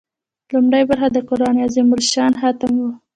[0.53, 2.83] لومړۍ برخه د قران عظیم الشان ختم و.